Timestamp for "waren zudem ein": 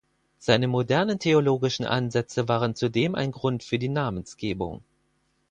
2.47-3.31